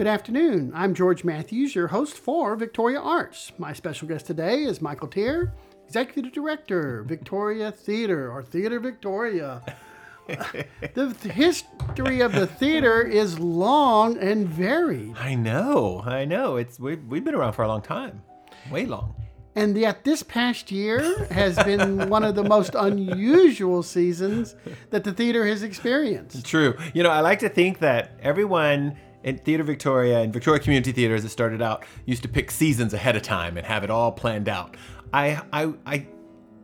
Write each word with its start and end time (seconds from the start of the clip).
Good 0.00 0.06
afternoon. 0.06 0.72
I'm 0.74 0.94
George 0.94 1.24
Matthews, 1.24 1.74
your 1.74 1.88
host 1.88 2.16
for 2.16 2.56
Victoria 2.56 2.98
Arts. 2.98 3.52
My 3.58 3.74
special 3.74 4.08
guest 4.08 4.24
today 4.24 4.62
is 4.62 4.80
Michael 4.80 5.08
Tier, 5.08 5.52
Executive 5.84 6.32
Director, 6.32 7.02
Victoria 7.02 7.70
Theater, 7.70 8.32
or 8.32 8.42
Theater 8.42 8.80
Victoria. 8.80 9.60
the 10.26 11.14
history 11.30 12.20
of 12.20 12.32
the 12.32 12.46
theater 12.46 13.02
is 13.02 13.38
long 13.38 14.16
and 14.16 14.48
varied. 14.48 15.18
I 15.18 15.34
know, 15.34 16.00
I 16.06 16.24
know. 16.24 16.56
It's 16.56 16.80
we've, 16.80 17.04
we've 17.04 17.22
been 17.22 17.34
around 17.34 17.52
for 17.52 17.66
a 17.66 17.68
long 17.68 17.82
time, 17.82 18.22
way 18.70 18.86
long. 18.86 19.14
And 19.54 19.76
yet, 19.76 20.04
this 20.04 20.22
past 20.22 20.72
year 20.72 21.26
has 21.26 21.62
been 21.62 22.08
one 22.08 22.24
of 22.24 22.36
the 22.36 22.44
most 22.44 22.74
unusual 22.74 23.82
seasons 23.82 24.56
that 24.88 25.04
the 25.04 25.12
theater 25.12 25.44
has 25.46 25.62
experienced. 25.62 26.46
True. 26.46 26.78
You 26.94 27.02
know, 27.02 27.10
I 27.10 27.20
like 27.20 27.40
to 27.40 27.50
think 27.50 27.80
that 27.80 28.18
everyone 28.22 28.96
in 29.24 29.38
Theater 29.38 29.64
Victoria 29.64 30.20
and 30.20 30.32
Victoria 30.32 30.60
Community 30.60 30.92
Theater, 30.92 31.14
as 31.14 31.24
it 31.24 31.30
started 31.30 31.62
out, 31.62 31.84
used 32.06 32.22
to 32.22 32.28
pick 32.28 32.50
seasons 32.50 32.94
ahead 32.94 33.16
of 33.16 33.22
time 33.22 33.56
and 33.56 33.66
have 33.66 33.84
it 33.84 33.90
all 33.90 34.12
planned 34.12 34.48
out. 34.48 34.76
I, 35.12 35.40
I, 35.52 35.72
I, 35.86 36.06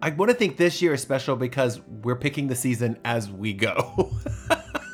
I 0.02 0.10
want 0.10 0.30
to 0.30 0.37
think 0.37 0.56
this 0.56 0.80
year 0.80 0.95
is 0.95 1.02
special 1.02 1.37
because 1.37 1.80
we're 2.02 2.16
picking 2.16 2.47
the 2.47 2.55
season 2.55 2.98
as 3.05 3.30
we 3.30 3.52
go. 3.52 4.14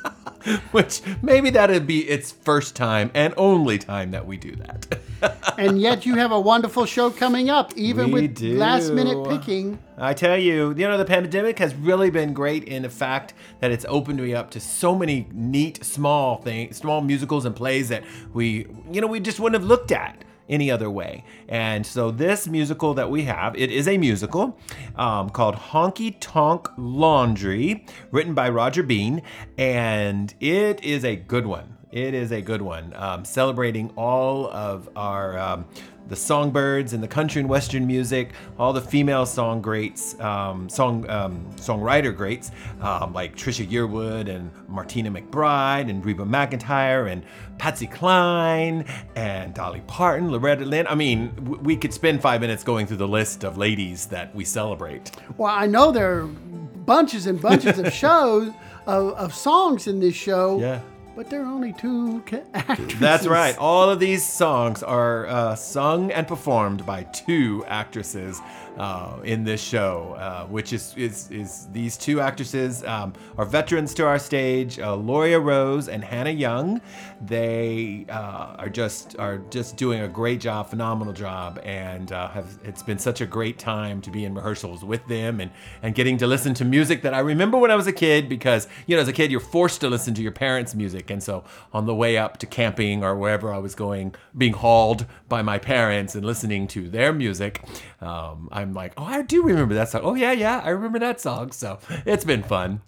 Which 0.72 1.00
maybe 1.22 1.50
that'd 1.50 1.86
be 1.86 2.08
its 2.08 2.32
first 2.32 2.74
time 2.76 3.10
and 3.14 3.34
only 3.36 3.78
time 3.78 4.10
that 4.12 4.26
we 4.26 4.36
do 4.36 4.56
that. 4.56 4.98
and 5.58 5.80
yet 5.80 6.04
you 6.04 6.16
have 6.16 6.32
a 6.32 6.40
wonderful 6.40 6.84
show 6.86 7.10
coming 7.10 7.50
up, 7.50 7.72
even 7.76 8.10
We 8.10 8.22
with 8.22 8.34
do. 8.36 8.56
last 8.56 8.90
minute 8.92 9.28
picking. 9.28 9.78
I 9.98 10.14
tell 10.14 10.36
you, 10.36 10.70
you 10.70 10.88
know, 10.88 10.98
the 10.98 11.04
pandemic 11.04 11.58
has 11.58 11.74
really 11.74 12.10
been 12.10 12.32
great 12.32 12.64
in 12.64 12.82
the 12.82 12.90
fact 12.90 13.34
that 13.60 13.70
it's 13.70 13.86
opened 13.88 14.20
me 14.20 14.34
up 14.34 14.50
to 14.52 14.60
so 14.60 14.94
many 14.96 15.28
neat, 15.32 15.84
small 15.84 16.36
things, 16.36 16.76
small 16.76 17.00
musicals 17.00 17.44
and 17.44 17.54
plays 17.54 17.88
that 17.90 18.02
we, 18.32 18.66
you 18.90 19.00
know, 19.00 19.06
we 19.06 19.20
just 19.20 19.38
wouldn't 19.38 19.60
have 19.60 19.68
looked 19.68 19.92
at 19.92 20.24
any 20.52 20.70
other 20.70 20.90
way. 20.90 21.24
And 21.48 21.84
so 21.84 22.10
this 22.10 22.46
musical 22.46 22.94
that 22.94 23.10
we 23.10 23.24
have, 23.24 23.56
it 23.56 23.70
is 23.70 23.88
a 23.88 23.98
musical 23.98 24.58
um, 24.96 25.30
called 25.30 25.56
Honky 25.56 26.16
Tonk 26.20 26.68
Laundry, 26.76 27.86
written 28.10 28.34
by 28.34 28.48
Roger 28.48 28.82
Bean, 28.82 29.22
and 29.56 30.34
it 30.40 30.82
is 30.84 31.04
a 31.04 31.16
good 31.16 31.46
one. 31.46 31.78
It 31.92 32.14
is 32.14 32.32
a 32.32 32.40
good 32.40 32.62
one, 32.62 32.94
um, 32.96 33.22
celebrating 33.22 33.90
all 33.96 34.48
of 34.50 34.88
our 34.96 35.38
um, 35.38 35.66
the 36.08 36.16
songbirds 36.16 36.94
and 36.94 37.02
the 37.02 37.08
country 37.08 37.40
and 37.40 37.48
western 37.48 37.86
music, 37.86 38.30
all 38.58 38.72
the 38.72 38.80
female 38.80 39.26
song 39.26 39.60
greats, 39.60 40.18
um, 40.18 40.70
song 40.70 41.08
um, 41.10 41.44
songwriter 41.56 42.16
greats 42.16 42.50
um, 42.80 43.12
like 43.12 43.36
Trisha 43.36 43.66
Yearwood 43.66 44.28
and 44.34 44.50
Martina 44.68 45.10
McBride 45.10 45.90
and 45.90 46.04
Reba 46.04 46.24
McEntire 46.24 47.12
and 47.12 47.22
Patsy 47.58 47.86
Cline 47.86 48.86
and 49.14 49.54
Dolly 49.54 49.82
Parton, 49.86 50.32
Loretta 50.32 50.64
Lynn. 50.64 50.86
I 50.86 50.94
mean, 50.94 51.32
w- 51.36 51.60
we 51.62 51.76
could 51.76 51.92
spend 51.92 52.22
five 52.22 52.40
minutes 52.40 52.64
going 52.64 52.86
through 52.86 52.96
the 52.96 53.08
list 53.08 53.44
of 53.44 53.58
ladies 53.58 54.06
that 54.06 54.34
we 54.34 54.44
celebrate. 54.44 55.12
Well, 55.36 55.54
I 55.54 55.66
know 55.66 55.92
there 55.92 56.20
are 56.20 56.26
bunches 56.26 57.26
and 57.26 57.40
bunches 57.40 57.78
of 57.78 57.92
shows 57.92 58.50
of, 58.86 59.12
of 59.12 59.34
songs 59.34 59.86
in 59.86 60.00
this 60.00 60.14
show. 60.14 60.58
Yeah. 60.58 60.80
But 61.14 61.28
there 61.28 61.42
are 61.42 61.46
only 61.46 61.74
two 61.74 62.22
actresses. 62.54 62.98
That's 62.98 63.26
right. 63.26 63.56
All 63.58 63.90
of 63.90 64.00
these 64.00 64.24
songs 64.24 64.82
are 64.82 65.26
uh, 65.26 65.54
sung 65.54 66.10
and 66.10 66.26
performed 66.26 66.86
by 66.86 67.02
two 67.04 67.64
actresses 67.68 68.40
uh, 68.78 69.18
in 69.24 69.44
this 69.44 69.62
show, 69.62 70.16
uh, 70.18 70.46
which 70.46 70.72
is, 70.72 70.94
is 70.96 71.30
is 71.30 71.68
these 71.72 71.96
two 71.96 72.20
actresses 72.20 72.82
um, 72.84 73.12
are 73.36 73.44
veterans 73.44 73.92
to 73.94 74.06
our 74.06 74.18
stage, 74.18 74.78
uh, 74.78 74.96
Loria 74.96 75.38
Rose 75.38 75.88
and 75.88 76.02
Hannah 76.02 76.30
Young. 76.30 76.80
They 77.20 78.06
uh, 78.08 78.56
are 78.58 78.68
just 78.68 79.18
are 79.18 79.38
just 79.50 79.76
doing 79.76 80.00
a 80.00 80.08
great 80.08 80.40
job, 80.40 80.70
phenomenal 80.70 81.12
job, 81.12 81.60
and 81.62 82.12
uh, 82.12 82.28
have 82.28 82.58
it's 82.64 82.82
been 82.82 82.98
such 82.98 83.20
a 83.20 83.26
great 83.26 83.58
time 83.58 84.00
to 84.02 84.10
be 84.10 84.24
in 84.24 84.34
rehearsals 84.34 84.84
with 84.84 85.06
them 85.06 85.40
and 85.40 85.50
and 85.82 85.94
getting 85.94 86.16
to 86.18 86.26
listen 86.26 86.54
to 86.54 86.64
music 86.64 87.02
that 87.02 87.12
I 87.12 87.20
remember 87.20 87.58
when 87.58 87.70
I 87.70 87.76
was 87.76 87.86
a 87.86 87.92
kid 87.92 88.28
because 88.28 88.68
you 88.86 88.96
know 88.96 89.02
as 89.02 89.08
a 89.08 89.12
kid 89.12 89.30
you're 89.30 89.40
forced 89.40 89.80
to 89.82 89.90
listen 89.90 90.14
to 90.14 90.22
your 90.22 90.32
parents' 90.32 90.74
music, 90.74 91.01
and 91.10 91.22
so 91.22 91.44
on 91.72 91.86
the 91.86 91.94
way 91.94 92.16
up 92.18 92.38
to 92.38 92.46
camping 92.46 93.02
or 93.02 93.16
wherever 93.16 93.52
I 93.52 93.58
was 93.58 93.74
going, 93.74 94.14
being 94.36 94.52
hauled 94.52 95.06
by 95.28 95.42
my 95.42 95.58
parents 95.58 96.14
and 96.14 96.24
listening 96.24 96.66
to 96.68 96.88
their 96.88 97.12
music, 97.12 97.62
um, 98.00 98.48
I'm 98.52 98.74
like, 98.74 98.92
oh, 98.96 99.04
I 99.04 99.22
do 99.22 99.42
remember 99.42 99.74
that 99.74 99.88
song. 99.88 100.02
Oh 100.04 100.14
yeah, 100.14 100.32
yeah, 100.32 100.60
I 100.64 100.70
remember 100.70 100.98
that 100.98 101.20
song. 101.20 101.52
So 101.52 101.78
it's 102.06 102.24
been 102.24 102.42
fun. 102.42 102.82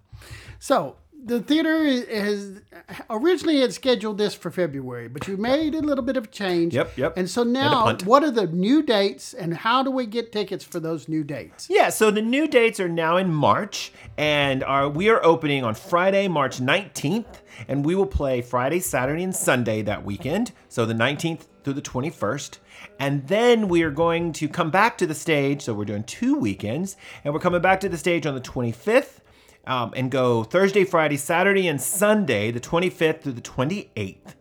So 0.59 0.97
the 1.25 1.41
theater 1.41 1.85
has 1.85 2.61
originally 3.09 3.61
had 3.61 3.73
scheduled 3.73 4.19
this 4.19 4.35
for 4.35 4.51
February, 4.51 5.09
but 5.09 5.27
you 5.27 5.37
made 5.37 5.75
a 5.75 5.81
little 5.81 6.05
bit 6.05 6.17
of 6.17 6.25
a 6.25 6.29
change. 6.29 6.75
Yep, 6.75 6.99
yep. 6.99 7.17
And 7.17 7.29
so 7.29 7.43
now, 7.43 7.97
what 8.05 8.23
are 8.23 8.31
the 8.31 8.47
new 8.47 8.83
dates, 8.83 9.33
and 9.33 9.55
how 9.55 9.83
do 9.83 9.91
we 9.91 10.07
get 10.07 10.33
tickets 10.33 10.65
for 10.65 10.81
those 10.81 11.09
new 11.09 11.25
dates? 11.25 11.69
Yeah, 11.71 11.89
so 11.89 12.11
the 12.11 12.23
new 12.23 12.47
dates 12.47 12.79
are 12.79 12.89
now 12.89 13.17
in 13.17 13.33
March, 13.33 13.93
and 14.19 14.63
are 14.63 14.89
we 14.89 15.09
are 15.09 15.25
opening 15.25 15.65
on 15.65 15.75
Friday, 15.75 16.29
March 16.29 16.59
19th, 16.59 17.41
and 17.69 17.85
we 17.85 17.95
will 17.95 18.07
play 18.07 18.43
Friday, 18.43 18.81
Saturday, 18.81 19.23
and 19.23 19.35
Sunday 19.35 19.81
that 19.83 20.05
weekend. 20.05 20.53
So 20.69 20.85
the 20.85 20.95
19th 20.95 21.47
through 21.65 21.73
the 21.73 21.83
21st. 21.83 22.59
And 23.01 23.27
then 23.27 23.69
we 23.69 23.83
are 23.83 23.91
going 23.91 24.33
to 24.35 24.49
come 24.49 24.71
back 24.71 24.99
to 24.99 25.07
the 25.07 25.15
stage. 25.15 25.63
So 25.63 25.73
we're 25.73 25.87
doing 25.87 26.05
two 26.05 26.37
weekends, 26.37 26.97
and 27.25 27.33
we're 27.33 27.41
coming 27.41 27.63
back 27.63 27.81
to 27.81 27.89
the 27.89 27.97
stage 27.97 28.27
on 28.27 28.35
the 28.35 28.41
25th. 28.41 29.21
Um, 29.67 29.93
and 29.97 30.11
go 30.11 30.45
Thursday, 30.45 30.85
Friday, 30.85 31.17
Saturday, 31.17 31.69
and 31.69 31.81
Sunday, 31.81 32.51
the 32.51 32.61
25th 32.61 33.23
through 33.23 33.33
the 33.33 33.41
28th. 33.41 34.35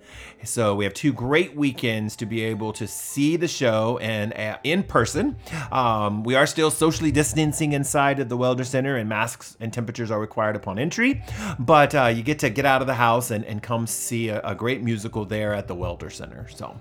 So 0.44 0.76
we 0.76 0.84
have 0.84 0.94
two 0.94 1.14
great 1.14 1.56
weekends 1.56 2.18
to 2.18 2.26
be 2.26 2.44
able 2.44 2.74
to 2.74 2.88
see 2.88 3.38
the 3.38 3.48
show 3.48 3.98
and 4.00 4.34
uh, 4.34 4.58
in 4.64 4.84
person. 4.84 5.38
Um, 5.72 6.24
we 6.24 6.36
are 6.36 6.46
still 6.46 6.70
socially 6.70 7.12
distancing 7.12 7.72
inside 7.72 8.20
of 8.20 8.28
the 8.28 8.36
Welder 8.36 8.66
Center, 8.66 8.98
and 8.98 9.08
masks 9.08 9.56
and 9.60 9.72
temperatures 9.72 10.12
are 10.12 10.20
required 10.20 10.56
upon 10.56 10.80
entry. 10.80 11.24
But 11.60 11.96
uh, 11.96 12.08
you 12.08 12.24
get 12.24 12.40
to 12.40 12.50
get 12.50 12.66
out 12.66 12.82
of 12.82 12.88
the 12.88 12.96
house 12.96 13.32
and, 13.32 13.46
and 13.46 13.64
come 13.64 13.88
see 13.88 14.30
a, 14.30 14.42
a 14.42 14.56
great 14.56 14.84
musical 14.84 15.26
there 15.26 15.54
at 15.54 15.68
the 15.68 15.76
Welder 15.76 16.10
Center. 16.10 16.48
So 16.50 16.78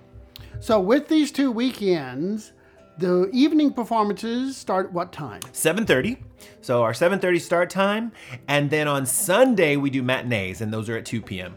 So 0.59 0.80
with 0.80 1.09
these 1.09 1.30
two 1.30 1.53
weekends, 1.53 2.53
the 2.98 3.28
evening 3.32 3.72
performances 3.72 4.56
start 4.56 4.92
what 4.92 5.12
time? 5.12 5.41
7:30. 5.53 6.19
So 6.60 6.82
our 6.82 6.92
7:30 6.92 7.41
start 7.41 7.70
time, 7.70 8.12
and 8.48 8.70
then 8.70 8.88
on 8.88 9.06
Sunday 9.06 9.76
we 9.76 9.91
do 9.91 10.03
matinees, 10.03 10.60
and 10.60 10.72
those 10.72 10.88
are 10.88 10.97
at 10.97 11.06
2 11.06 11.22
p.m. 11.22 11.54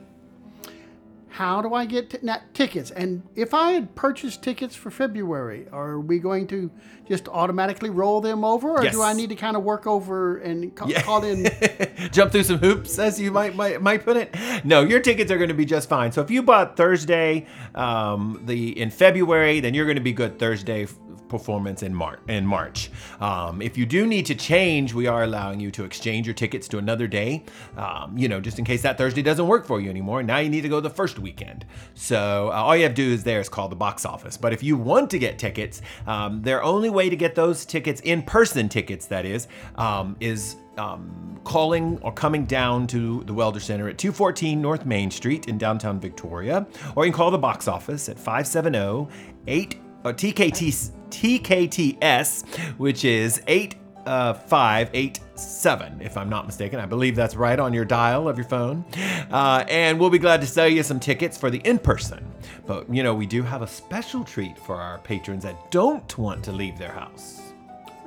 How 1.35 1.61
do 1.61 1.73
I 1.73 1.85
get 1.85 2.09
t- 2.11 2.17
tickets? 2.53 2.91
And 2.91 3.21
if 3.35 3.53
I 3.53 3.71
had 3.71 3.93
purchased 3.93 4.41
tickets 4.41 4.73
for 4.73 4.89
February, 4.89 5.67
are 5.73 5.99
we 5.99 6.17
going 6.19 6.47
to 6.47 6.71
just 7.09 7.27
automatically 7.27 7.89
roll 7.89 8.21
them 8.21 8.45
over, 8.45 8.69
or 8.69 8.83
Yes. 8.85 8.93
do 8.93 9.01
I 9.01 9.11
need 9.11 9.27
to 9.29 9.35
kind 9.35 9.57
of 9.57 9.63
work 9.63 9.85
over 9.85 10.37
and 10.37 10.73
ca- 10.73 10.87
Yeah. 10.87 11.01
call 11.01 11.25
in? 11.25 11.47
jump 12.13 12.31
through 12.31 12.43
some 12.43 12.59
hoops, 12.59 12.97
as 12.99 13.19
you 13.19 13.31
might 13.31 13.53
might, 13.53 13.81
might 13.81 14.05
put 14.05 14.15
it. 14.15 14.33
No, 14.63 14.79
your 14.81 15.01
tickets 15.01 15.29
are 15.29 15.37
going 15.37 15.49
to 15.49 15.53
be 15.53 15.65
just 15.65 15.89
fine. 15.89 16.13
So 16.13 16.21
if 16.21 16.31
you 16.31 16.41
bought 16.41 16.77
Thursday, 16.77 17.47
um, 17.75 18.41
the 18.45 18.79
in 18.79 18.89
February, 18.89 19.59
then 19.59 19.73
you're 19.73 19.85
going 19.85 19.97
to 19.97 20.01
be 20.01 20.13
good 20.13 20.39
Thursday 20.39 20.87
performance 21.27 21.81
in 21.81 21.93
March. 21.93 22.19
In 22.29 22.45
March, 22.45 22.91
um, 23.19 23.59
if 23.59 23.77
you 23.79 23.85
do 23.87 24.05
need 24.05 24.27
to 24.27 24.35
change, 24.35 24.93
we 24.93 25.07
are 25.07 25.23
allowing 25.23 25.59
you 25.59 25.71
to 25.71 25.83
exchange 25.83 26.27
your 26.27 26.35
tickets 26.35 26.67
to 26.67 26.77
another 26.77 27.07
day. 27.07 27.43
Um, 27.75 28.15
you 28.15 28.29
know, 28.29 28.39
just 28.39 28.59
in 28.59 28.63
case 28.63 28.83
that 28.83 28.97
Thursday 28.99 29.23
doesn't 29.23 29.47
work 29.47 29.65
for 29.65 29.81
you 29.81 29.89
anymore. 29.89 30.21
Now 30.21 30.37
you 30.37 30.49
need 30.49 30.61
to 30.61 30.69
go 30.69 30.79
the 30.79 30.89
first 30.89 31.17
weekend. 31.25 31.65
So 31.95 32.49
uh, 32.51 32.61
all 32.63 32.75
you 32.77 32.83
have 32.83 32.93
to 32.93 33.03
do 33.07 33.11
is 33.11 33.23
there 33.23 33.39
is 33.39 33.49
call 33.49 33.67
the 33.67 33.75
box 33.75 34.05
office. 34.05 34.37
But 34.37 34.53
if 34.53 34.61
you 34.61 34.77
want 34.77 35.09
to 35.09 35.19
get 35.19 35.39
tickets, 35.39 35.81
um, 36.05 36.43
their 36.43 36.63
only 36.63 36.91
way 36.91 37.09
to 37.09 37.15
get 37.15 37.33
those 37.33 37.65
tickets, 37.65 37.99
in 38.01 38.21
person 38.21 38.69
tickets, 38.69 39.07
that 39.07 39.25
is, 39.25 39.47
um, 39.75 40.15
is 40.19 40.55
um, 40.77 41.39
calling 41.43 41.97
or 42.03 42.13
coming 42.13 42.45
down 42.45 42.85
to 42.87 43.23
the 43.23 43.33
Welder 43.33 43.59
Center 43.59 43.89
at 43.89 43.97
214 43.97 44.61
North 44.61 44.85
Main 44.85 45.09
Street 45.09 45.47
in 45.47 45.57
downtown 45.57 45.99
Victoria, 45.99 46.67
or 46.95 47.05
you 47.05 47.11
can 47.11 47.17
call 47.17 47.31
the 47.31 47.37
box 47.37 47.67
office 47.67 48.07
at 48.07 48.19
570 48.19 49.07
8 49.47 49.79
uh, 50.03 50.13
TKT, 50.13 50.91
TKTS, 51.09 52.45
which 52.77 53.03
is 53.03 53.41
8 53.47 53.75
uh, 54.05 54.33
587, 54.33 56.01
if 56.01 56.17
I'm 56.17 56.29
not 56.29 56.45
mistaken. 56.45 56.79
I 56.79 56.85
believe 56.85 57.15
that's 57.15 57.35
right 57.35 57.59
on 57.59 57.73
your 57.73 57.85
dial 57.85 58.27
of 58.27 58.37
your 58.37 58.47
phone. 58.47 58.85
Uh, 59.31 59.65
and 59.69 59.99
we'll 59.99 60.09
be 60.09 60.19
glad 60.19 60.41
to 60.41 60.47
sell 60.47 60.67
you 60.67 60.83
some 60.83 60.99
tickets 60.99 61.37
for 61.37 61.49
the 61.49 61.59
in 61.59 61.79
person. 61.79 62.25
But, 62.65 62.93
you 62.93 63.03
know, 63.03 63.13
we 63.13 63.25
do 63.25 63.41
have 63.43 63.61
a 63.61 63.67
special 63.67 64.23
treat 64.23 64.57
for 64.57 64.75
our 64.75 64.99
patrons 64.99 65.43
that 65.43 65.71
don't 65.71 66.17
want 66.17 66.43
to 66.45 66.51
leave 66.51 66.77
their 66.77 66.91
house. 66.91 67.41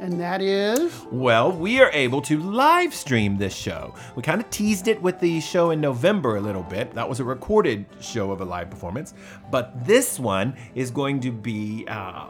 and 0.00 0.20
that 0.20 0.40
is 0.40 0.92
Well, 1.10 1.50
we 1.50 1.80
are 1.80 1.90
able 1.92 2.22
to 2.22 2.38
live 2.40 2.94
stream 2.94 3.36
this 3.36 3.54
show. 3.54 3.94
We 4.14 4.22
kind 4.22 4.40
of 4.40 4.48
teased 4.50 4.86
it 4.86 5.02
with 5.02 5.18
the 5.18 5.40
show 5.40 5.70
in 5.70 5.80
November 5.80 6.36
a 6.36 6.40
little 6.40 6.62
bit. 6.62 6.94
That 6.94 7.08
was 7.08 7.18
a 7.20 7.24
recorded 7.24 7.84
show 8.00 8.30
of 8.30 8.40
a 8.40 8.44
live 8.44 8.70
performance. 8.70 9.14
But 9.50 9.84
this 9.84 10.20
one 10.20 10.56
is 10.76 10.90
going 10.92 11.18
to 11.20 11.32
be 11.32 11.84
uh, 11.88 12.28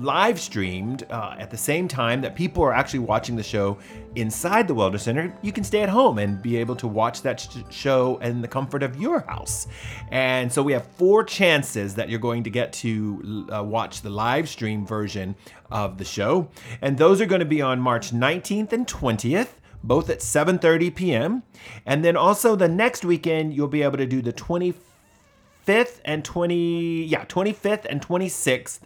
live 0.00 0.40
streamed 0.40 1.04
uh, 1.10 1.34
at 1.38 1.50
the 1.50 1.56
same 1.56 1.88
time 1.88 2.20
that 2.20 2.34
people 2.34 2.62
are 2.62 2.72
actually 2.72 3.00
watching 3.00 3.36
the 3.36 3.42
show 3.42 3.78
inside 4.14 4.68
the 4.68 4.74
Welder 4.74 4.98
Center. 4.98 5.36
You 5.42 5.52
can 5.52 5.64
stay 5.64 5.82
at 5.82 5.88
home 5.88 6.18
and 6.18 6.40
be 6.40 6.56
able 6.56 6.76
to 6.76 6.88
watch 6.88 7.22
that 7.22 7.40
sh- 7.40 7.58
show 7.70 8.18
in 8.18 8.40
the 8.40 8.48
comfort 8.48 8.82
of 8.82 9.00
your 9.00 9.20
house. 9.20 9.66
And 10.10 10.52
so 10.52 10.62
we 10.62 10.72
have 10.72 10.86
four 10.86 11.24
chances 11.24 11.94
that 11.94 12.08
you're 12.08 12.18
going 12.18 12.44
to 12.44 12.50
get 12.50 12.72
to 12.74 13.46
uh, 13.52 13.62
watch 13.64 14.02
the 14.02 14.10
live 14.10 14.48
stream 14.48 14.86
version 14.86 15.34
of 15.70 15.98
the 15.98 16.04
show, 16.04 16.48
and 16.80 16.96
those 16.96 17.20
are 17.20 17.26
going 17.26 17.40
to 17.40 17.44
be 17.46 17.60
on 17.60 17.80
March 17.80 18.10
19th 18.12 18.72
and 18.72 18.86
20th 18.86 19.48
both 19.82 20.10
at 20.10 20.18
7:30 20.18 20.94
p.m. 20.94 21.42
And 21.86 22.04
then 22.04 22.16
also 22.16 22.56
the 22.56 22.68
next 22.68 23.04
weekend 23.04 23.54
you'll 23.54 23.68
be 23.68 23.82
able 23.82 23.98
to 23.98 24.06
do 24.06 24.20
the 24.20 24.32
25th 24.32 26.00
and 26.04 26.24
20 26.24 27.04
yeah, 27.04 27.24
25th 27.24 27.86
and 27.88 28.04
26th. 28.04 28.80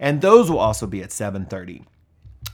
And 0.00 0.20
those 0.20 0.50
will 0.50 0.58
also 0.58 0.86
be 0.86 1.02
at 1.02 1.10
7:30. 1.10 1.84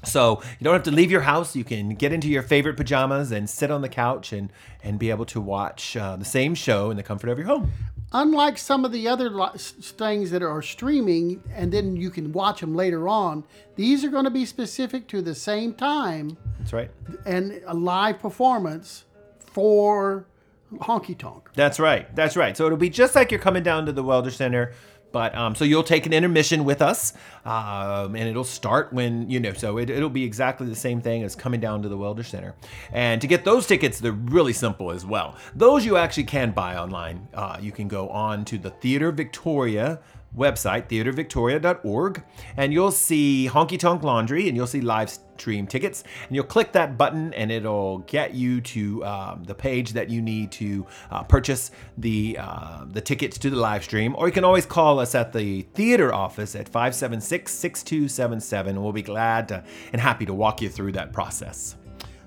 So 0.05 0.43
you 0.58 0.64
don't 0.64 0.73
have 0.73 0.82
to 0.84 0.90
leave 0.90 1.11
your 1.12 1.20
house. 1.20 1.55
You 1.55 1.64
can 1.64 1.90
get 1.90 2.12
into 2.12 2.29
your 2.29 2.43
favorite 2.43 2.76
pajamas 2.76 3.31
and 3.31 3.49
sit 3.49 3.70
on 3.70 3.82
the 3.82 3.88
couch 3.88 4.32
and 4.32 4.52
and 4.82 4.99
be 4.99 5.11
able 5.11 5.26
to 5.26 5.40
watch 5.40 5.96
uh, 5.96 6.17
the 6.17 6.25
same 6.25 6.55
show 6.55 6.90
in 6.90 6.96
the 6.96 7.02
comfort 7.02 7.31
of 7.31 7.38
your 7.38 7.46
home. 7.46 7.73
Unlike 8.14 8.58
some 8.58 8.84
of 8.84 8.93
the 8.93 9.08
other 9.08 9.31
things 9.56 10.31
that 10.32 10.43
are 10.43 10.61
streaming 10.61 11.43
and 11.55 11.73
then 11.73 11.96
you 11.96 12.11
can 12.11 12.31
watch 12.32 12.61
them 12.61 12.75
later 12.75 13.08
on, 13.08 13.43
these 13.76 14.05
are 14.05 14.11
going 14.11 14.25
to 14.25 14.31
be 14.31 14.44
specific 14.44 15.08
to 15.08 15.23
the 15.23 15.35
same 15.35 15.73
time 15.73 16.37
That's 16.58 16.75
right. 16.75 16.90
and 17.25 17.62
a 17.67 17.73
live 17.73 18.19
performance 18.19 19.05
for 19.38 20.26
Honky 20.75 21.17
Tonk. 21.17 21.49
That's 21.55 21.81
right. 21.81 22.14
That's 22.14 22.37
right. 22.37 22.55
So 22.55 22.67
it'll 22.67 22.76
be 22.76 22.90
just 22.90 23.14
like 23.14 23.31
you're 23.31 23.40
coming 23.40 23.62
down 23.62 23.87
to 23.87 23.93
the 23.93 24.02
Welder 24.02 24.31
Center, 24.31 24.73
but 25.12 25.35
um, 25.37 25.55
so 25.55 25.64
you'll 25.64 25.82
take 25.82 26.06
an 26.06 26.12
intermission 26.12 26.64
with 26.64 26.82
us, 26.82 27.12
um, 27.44 28.17
and 28.17 28.29
it'll 28.29 28.44
start 28.44 28.93
when 28.93 29.29
you 29.31 29.38
know. 29.38 29.53
So 29.53 29.79
it, 29.79 29.91
it'll 29.91 30.11
be 30.11 30.25
exactly 30.25 30.67
the 30.67 30.76
same 30.76 31.00
thing 31.00 31.23
as 31.23 31.37
coming 31.37 31.61
down 31.61 31.82
to 31.82 31.88
the 31.88 31.97
Welder 31.97 32.23
Center. 32.23 32.55
And 32.91 33.20
to 33.20 33.26
get 33.26 33.44
those 33.44 33.67
tickets, 33.67 34.00
they're 34.00 34.12
really 34.12 34.53
simple 34.53 34.91
as 34.91 35.06
well. 35.06 35.37
Those 35.55 35.85
you 35.85 35.97
actually 35.97 36.25
can 36.25 36.50
buy 36.53 36.76
online. 36.76 37.29
Uh, 37.35 37.59
you 37.61 37.73
can 37.73 37.88
go 37.88 38.09
on 38.09 38.44
to 38.47 38.59
the 38.59 38.70
Theater 38.70 39.12
Victoria 39.12 40.00
website, 40.37 40.88
theatervictoria.org, 40.88 42.23
and 42.56 42.73
you'll 42.73 42.91
see 42.91 43.49
Honky 43.53 43.79
Tonk 43.79 44.03
Laundry 44.03 44.49
and 44.49 44.56
you'll 44.56 44.67
see 44.67 44.81
live 44.81 45.11
stream 45.43 45.67
tickets. 45.67 46.05
And 46.29 46.37
you'll 46.37 46.44
click 46.44 46.73
that 46.73 46.97
button 46.97 47.35
and 47.35 47.50
it'll 47.50 47.99
get 47.99 48.35
you 48.35 48.61
to 48.61 49.05
um, 49.05 49.44
the 49.44 49.55
page 49.55 49.93
that 49.93 50.09
you 50.09 50.23
need 50.23 50.53
to 50.53 50.87
uh, 51.11 51.25
purchase 51.25 51.73
the, 51.99 52.39
uh, 52.41 52.85
the 52.87 53.00
tickets 53.00 53.37
to 53.39 53.50
the 53.50 53.56
live 53.56 53.83
stream. 53.83 54.15
Or 54.17 54.29
you 54.29 54.33
can 54.33 54.44
always 54.44 54.65
call 54.65 55.00
us 55.00 55.15
at 55.15 55.33
the 55.33 55.62
theater 55.75 56.15
office 56.15 56.55
at 56.55 56.69
576 56.69 57.53
6277. 57.53 58.81
We'll 58.81 58.93
be 58.93 59.03
glad 59.03 59.49
to, 59.49 59.65
and 59.93 60.00
happy 60.00 60.25
to 60.27 60.35
walk 60.35 60.62
you 60.62 60.69
through 60.69 60.93
that 60.93 61.12
process. 61.12 61.77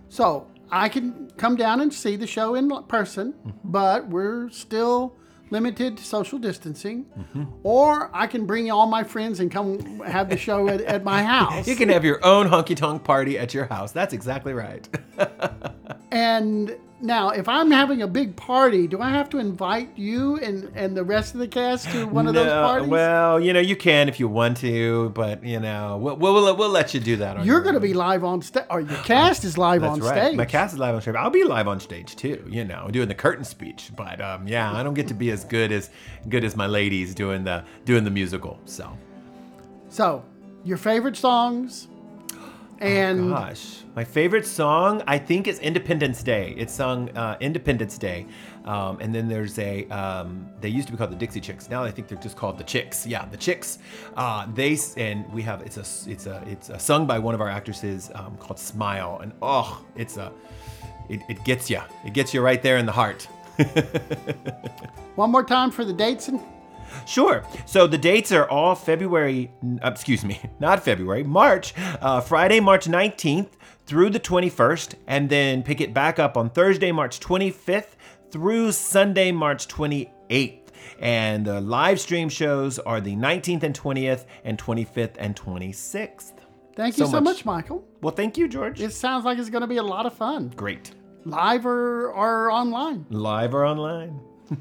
So 0.09 0.47
I 0.69 0.89
can 0.89 1.31
come 1.37 1.55
down 1.55 1.79
and 1.81 1.93
see 1.93 2.17
the 2.17 2.27
show 2.27 2.55
in 2.55 2.69
person, 2.87 3.33
but 3.63 4.07
we're 4.09 4.49
still 4.49 5.17
limited 5.49 5.99
social 5.99 6.39
distancing. 6.39 7.05
Or 7.63 8.09
I 8.13 8.27
can 8.27 8.45
bring 8.45 8.71
all 8.71 8.87
my 8.87 9.03
friends 9.03 9.39
and 9.39 9.51
come 9.51 9.99
have 10.01 10.29
the 10.29 10.37
show 10.37 10.67
at, 10.67 10.81
at 10.81 11.03
my 11.03 11.23
house. 11.23 11.67
You 11.75 11.75
can 11.75 11.89
have 11.89 12.05
your 12.05 12.23
own 12.25 12.47
honky 12.47 12.75
tonk 12.75 13.03
party 13.03 13.37
at 13.37 13.53
your 13.53 13.65
house. 13.65 13.91
That's 13.91 14.13
exactly 14.13 14.53
right. 14.53 14.87
And 16.11 16.77
now, 17.01 17.29
if 17.29 17.49
I'm 17.49 17.71
having 17.71 18.01
a 18.01 18.07
big 18.07 18.37
party, 18.37 18.87
do 18.87 19.01
I 19.01 19.09
have 19.09 19.29
to 19.31 19.37
invite 19.37 19.89
you 19.97 20.37
and, 20.37 20.71
and 20.75 20.95
the 20.95 21.03
rest 21.03 21.33
of 21.33 21.41
the 21.41 21.47
cast 21.47 21.89
to 21.91 22.05
one 22.07 22.25
of 22.25 22.33
those 22.33 22.47
No, 22.47 22.61
parties? 22.63 22.89
Well, 22.89 23.39
you 23.39 23.51
know, 23.51 23.59
you 23.59 23.75
can 23.75 24.07
if 24.07 24.17
you 24.19 24.29
want 24.29 24.57
to, 24.57 25.09
but 25.09 25.43
you 25.43 25.59
know, 25.59 25.97
we'll 25.97 26.15
we'll, 26.15 26.55
we'll 26.55 26.69
let 26.69 26.93
you 26.93 27.01
do 27.01 27.17
that. 27.17 27.35
You're 27.37 27.45
your 27.45 27.61
going 27.61 27.73
to 27.75 27.81
be 27.81 27.93
live 27.93 28.23
on 28.23 28.41
stage, 28.41 28.63
or 28.69 28.79
your 28.79 28.97
cast 28.99 29.43
is 29.43 29.57
live 29.57 29.81
That's 29.81 29.93
on 29.93 29.99
right. 29.99 30.25
stage. 30.27 30.37
My 30.37 30.45
cast 30.45 30.73
is 30.73 30.79
live 30.79 30.95
on 30.95 31.01
stage. 31.01 31.15
I'll 31.15 31.29
be 31.29 31.43
live 31.43 31.67
on 31.67 31.81
stage 31.81 32.15
too. 32.15 32.43
You 32.49 32.63
know, 32.63 32.87
doing 32.89 33.09
the 33.09 33.15
curtain 33.15 33.43
speech. 33.43 33.91
But 33.95 34.21
um, 34.21 34.47
yeah, 34.47 34.71
I 34.71 34.81
don't 34.81 34.93
get 34.93 35.09
to 35.09 35.13
be 35.13 35.31
as 35.31 35.43
good 35.43 35.73
as 35.73 35.89
good 36.29 36.45
as 36.45 36.55
my 36.55 36.65
ladies 36.67 37.13
doing 37.13 37.43
the 37.43 37.65
doing 37.83 38.05
the 38.05 38.11
musical. 38.11 38.57
So, 38.65 38.97
So, 39.89 40.23
your 40.63 40.77
favorite 40.77 41.17
songs, 41.17 41.89
and 42.79 43.29
gosh, 43.29 43.83
my 43.95 44.03
favorite 44.03 44.45
song 44.45 45.01
I 45.07 45.17
think 45.17 45.47
is 45.47 45.59
Independence 45.59 46.23
Day. 46.23 46.53
It's 46.57 46.73
sung 46.73 47.09
uh, 47.17 47.37
Independence 47.39 47.97
Day, 47.97 48.25
um, 48.65 48.97
and 48.99 49.13
then 49.13 49.27
there's 49.27 49.57
a 49.59 49.87
um, 49.89 50.49
they 50.61 50.69
used 50.69 50.87
to 50.87 50.91
be 50.91 50.97
called 50.97 51.11
the 51.11 51.15
Dixie 51.15 51.41
Chicks. 51.41 51.69
Now 51.69 51.83
I 51.83 51.91
think 51.91 52.07
they're 52.07 52.17
just 52.17 52.35
called 52.35 52.57
the 52.57 52.63
Chicks. 52.63 53.05
Yeah, 53.05 53.25
the 53.25 53.37
Chicks. 53.37 53.79
Uh, 54.15 54.47
they 54.53 54.77
and 54.97 55.31
we 55.33 55.41
have 55.43 55.61
it's 55.61 55.77
a 55.77 56.09
it's 56.09 56.25
a 56.25 56.43
it's 56.47 56.69
a 56.69 56.79
sung 56.79 57.05
by 57.05 57.19
one 57.19 57.33
of 57.33 57.41
our 57.41 57.49
actresses 57.49 58.11
um, 58.15 58.37
called 58.37 58.59
Smile, 58.59 59.19
and 59.21 59.31
oh, 59.41 59.83
it's 59.95 60.17
a 60.17 60.31
it, 61.09 61.21
it 61.29 61.43
gets 61.43 61.69
you. 61.69 61.81
It 62.05 62.13
gets 62.13 62.33
you 62.33 62.41
right 62.41 62.61
there 62.61 62.77
in 62.77 62.85
the 62.85 62.91
heart. 62.91 63.27
one 65.15 65.31
more 65.31 65.43
time 65.43 65.71
for 65.71 65.85
the 65.85 65.93
dates 65.93 66.27
and 66.27 66.41
Sure. 67.07 67.43
So 67.65 67.87
the 67.87 67.97
dates 67.97 68.31
are 68.31 68.49
all 68.49 68.75
February, 68.75 69.51
uh, 69.83 69.89
excuse 69.91 70.23
me, 70.25 70.39
not 70.59 70.83
February, 70.83 71.23
March, 71.23 71.73
uh, 72.01 72.21
Friday, 72.21 72.59
March 72.59 72.85
19th 72.87 73.49
through 73.85 74.09
the 74.09 74.19
21st, 74.19 74.95
and 75.07 75.29
then 75.29 75.61
pick 75.63 75.79
it 75.81 75.93
back 75.93 76.17
up 76.19 76.37
on 76.37 76.49
Thursday, 76.49 76.91
March 76.91 77.19
25th 77.19 77.89
through 78.31 78.71
Sunday, 78.71 79.31
March 79.31 79.67
28th. 79.67 80.61
And 80.99 81.45
the 81.45 81.61
live 81.61 81.99
stream 81.99 82.29
shows 82.29 82.79
are 82.79 83.01
the 83.01 83.15
19th 83.15 83.63
and 83.63 83.77
20th, 83.79 84.25
and 84.43 84.57
25th 84.57 85.15
and 85.19 85.35
26th. 85.35 86.31
Thank 86.75 86.97
you 86.97 87.05
So 87.05 87.11
so, 87.11 87.21
much. 87.21 87.37
much. 87.37 87.45
Michael. 87.45 87.87
Well, 88.01 88.13
thank 88.13 88.37
you, 88.37 88.47
George. 88.47 88.81
It 88.81 88.91
sounds 88.91 89.23
like 89.25 89.37
it's 89.37 89.49
going 89.49 89.61
to 89.61 89.67
be 89.67 89.77
a 89.77 89.83
lot 89.83 90.05
of 90.05 90.13
fun, 90.13 90.51
Great. 90.55 90.91
live 91.25 91.65
or, 91.65 92.11
or 92.11 92.51
online. 92.51 93.05
Live 93.09 93.53
or 93.53 93.65
online. 93.65 94.19